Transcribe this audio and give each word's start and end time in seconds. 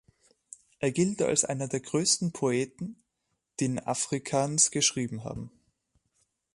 Er 0.79 0.91
gilt 0.91 1.21
als 1.21 1.45
einer 1.45 1.67
der 1.67 1.79
größten 1.81 2.31
Poeten, 2.31 2.95
die 3.59 3.65
in 3.65 3.77
Afrikaans 3.77 4.71
geschrieben 4.71 5.23
haben. 5.23 5.51